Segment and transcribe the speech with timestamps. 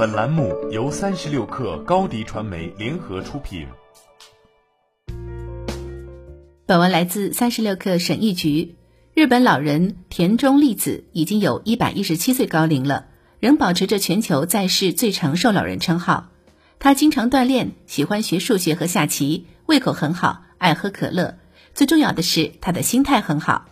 [0.00, 3.66] 本栏目由三十六氪高低传媒联合出品。
[6.64, 8.76] 本文来自三十六氪审议局。
[9.12, 13.08] 日本老人田中丽子已经有一百一十七岁高龄了，
[13.40, 16.30] 仍保持着全球在世最长寿老人称号。
[16.78, 21.36] 他经常锻炼，喜欢学数学和下棋，胃口很好，爱喝可乐。
[21.74, 23.66] 最重要的是，他的心态很好。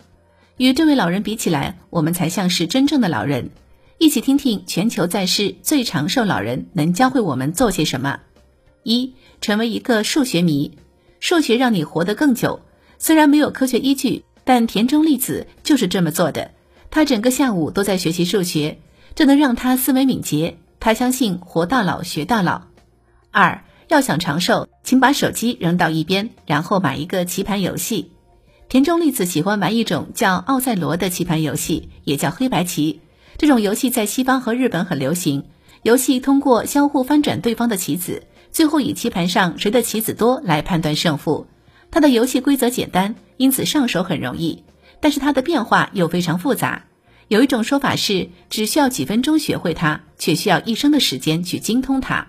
[0.57, 3.49] 与这位老人比起来，我们才像是真正的老人。
[3.99, 8.21] 一起听听全球在世最长寿老人能教会我们做些什么。
[8.83, 10.71] 一，成为一个数学迷，
[11.19, 12.61] 数学让你活得更久。
[12.97, 16.51] 虽然没有科学依据，但田中粒子就是这么做的。
[16.89, 18.79] 他整个下午都在学习数学，
[19.15, 20.57] 这能让他思维敏捷。
[20.79, 22.61] 他相信活到老学到老。
[23.31, 28.13] 二，要想长寿，请把手机扔到一边，然后买一个棋盘游戏。
[28.69, 33.01] 田中粒子喜欢玩一种叫奥赛罗的棋盘游戏，也叫黑白棋。
[33.39, 35.41] 这种游戏在西方和日本很流行。
[35.83, 38.21] 游戏通过相互翻转对方的棋子，
[38.51, 41.47] 最后以棋盘上谁的棋子多来判断胜负。
[41.89, 44.61] 它的游戏规则简单，因此上手很容易。
[44.99, 46.83] 但是它的变化又非常复杂。
[47.29, 52.27] 有一种说法是，只需要几分钟学会它，却需要一生的时间去精通它。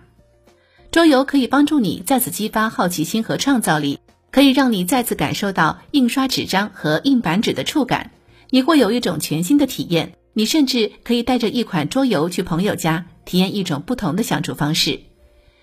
[0.93, 3.99] 桌游可以帮助你再次激发好奇心和创造力。
[4.31, 8.13] 可以让你再次感受到印刷纸张和硬板纸的触感，
[8.51, 10.13] 你会有一种全新的体验。
[10.33, 15.01] 你甚至可以带着一款桌游去朋友家，体验一种不同的相处方式。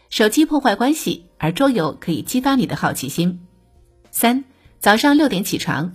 [0.09, 3.41] 手机破坏关系，而桌游可以激发你的好奇心。
[4.11, 4.43] 三
[4.79, 5.93] 早上六点起床，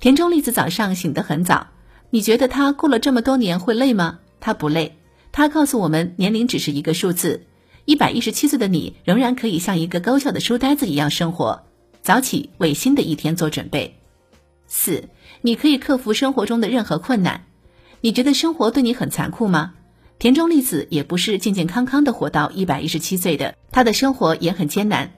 [0.00, 1.68] 田中丽子早上醒得很早。
[2.10, 4.20] 你觉得他过了这么多年会累吗？
[4.40, 4.96] 他不累。
[5.32, 7.46] 他告诉我们，年龄只是一个数字。
[7.84, 11.64] 一百一十七岁的你，仍然可以像一个高效的书呆子一样生活。
[12.02, 13.98] 早起为新的一天做准备。
[14.66, 15.08] 四，
[15.42, 17.44] 你可以克服生活中的任何困难。
[18.00, 19.74] 你觉得生活对你很残酷吗？
[20.18, 25.12] 田中丽子也不是健健康康的活到一百一十七岁的，她的生活也很艰难。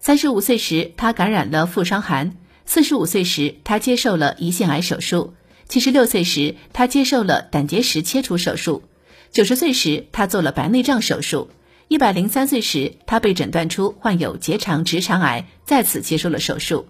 [0.00, 2.32] 三十五岁时，她感染了副伤寒；
[2.64, 5.34] 四十五岁时，她接受了胰腺癌手术；
[5.68, 8.82] 七十六岁时，她接受了胆结石切除手术；
[9.30, 11.50] 九十岁时，她做了白内障手术。
[11.88, 16.86] 一百零三岁时，他被诊断出患有结肠直肠癌，再次接受了手术。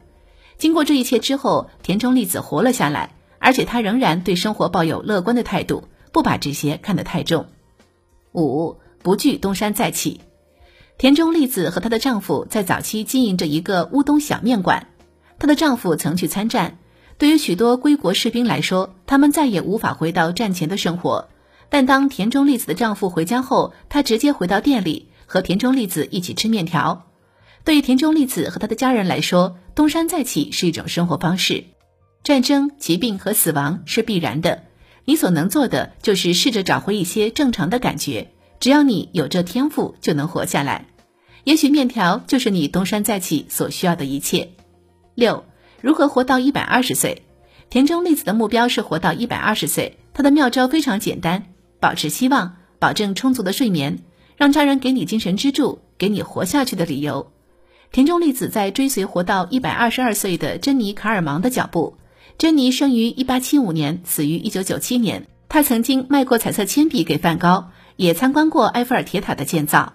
[0.58, 7.46] 经过这一切之后，田中利子活了下来，而且她仍然对生活抱有乐观的态度，不把这些看得太重。
[8.32, 10.20] 五不惧东山再起。
[10.96, 14.86] 田中利子和她的丈夫在早期经营着一个乌冬小面馆。
[15.40, 16.78] 她的丈夫曾去参战，
[17.18, 21.28] 对于许多归国士兵来说，他们再也无法回到战前的生活。
[21.68, 27.06] 但当田中丽子的丈夫回家后，她直接回到店里和田中丽子一起吃面条。
[27.64, 31.64] 对于田中丽子和她的家人来说，东山再起是一种生活方式。
[32.24, 34.62] 战争、疾病和死亡是必然的，
[35.04, 38.30] 你所能做的就是试着找回一些正常的感觉。
[38.60, 40.86] 只要你有这天赋，就能活下来。
[41.42, 44.50] 也许面条就是你东山再起所需要的一切。
[45.16, 45.44] 六，
[45.80, 47.22] 如何活到一百二十岁？
[47.68, 51.46] 田中丽子的目标是活到一百二十岁，她的妙招非常简单。
[51.80, 53.98] 保持希望，保证充足的睡眠，
[54.36, 57.32] 让家人给你精神支柱，给你活下去的理由。
[57.90, 61.96] 田中丽子在追随活到一百二十二岁的珍妮·卡尔芒的脚步。
[62.42, 65.28] 珍妮生于一八七五年，死于一九九七年。
[65.48, 69.92] 她曾经卖过彩色铅笔给梵高，也参观过埃菲尔铁塔的建造。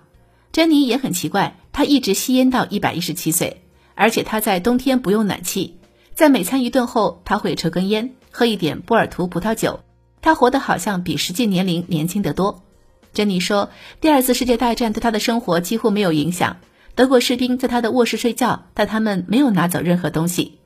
[0.53, 3.63] 珍妮也很奇怪，她一直吸烟到一百一十七岁，
[3.95, 5.75] 而且她在冬天不用暖气。
[6.15, 9.81] 在每餐一顿后，她会抽根烟，喝一点波尔图葡萄酒。
[10.21, 12.63] 他活得好像比实际年龄年轻得多。
[13.11, 16.55] 珍妮说，第二次世界大战对他的生活几乎没有影响。
[16.95, 20.56] 德国士兵在他的卧室睡觉，但他们没有拿走任何东西。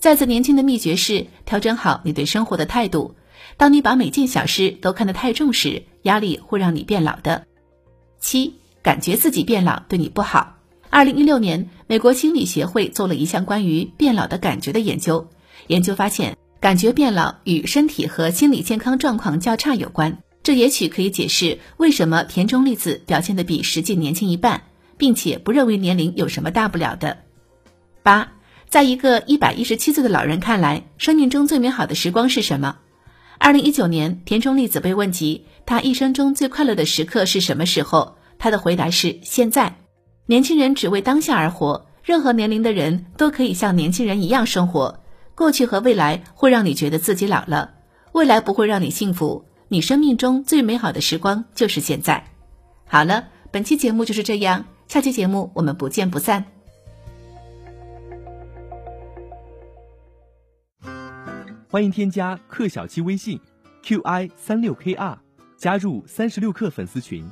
[0.00, 3.14] 再次年轻的秘诀是调整好你对生活的态度。
[3.56, 7.46] 当你把每件小事都看得太重时，压力会让你变老的。
[8.18, 10.56] 七，感觉自己变老对你不好。
[10.88, 15.28] 二零一六年，美国心理协会做了一项关于变老的感觉的研究。
[15.68, 16.36] 研究发现。
[16.60, 24.64] 感觉变老与身体和心理健康状况较差有关，这也许可以解释为什么田中丽子表现的比实际年轻一半，
[24.98, 27.16] 并且不认为年龄有什么大不了的。
[28.02, 28.32] 八，
[28.70, 32.76] 在一个一百一十七岁的老人看来，生命中最美好的时光是什么？
[33.36, 39.74] 二零一九年，田中丽子被问及她一生中最快乐的时刻是什么时候，她的回答是现在。
[40.26, 45.00] 年轻人只为当下而活，任何年龄的人都可以像年轻人一样生活。
[45.34, 47.72] 过去和未来会让你觉得自己老了，
[48.12, 49.46] 未来不会让你幸福。
[49.66, 52.24] 你生命中最美好的时光就是现在。
[52.86, 56.59] 好了，本期节目就是这样，下期节目我们不见不散。
[61.72, 63.38] 欢迎添加克小七微信
[63.84, 65.16] ，Q I 三六 K R，
[65.56, 67.24] 加入三十六克粉丝群。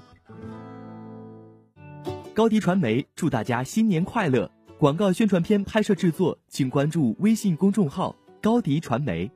[2.32, 4.48] 高迪传媒祝大家新年快乐，
[4.78, 9.28] 广告宣传片拍摄制作请关注微信公众号高迪传媒。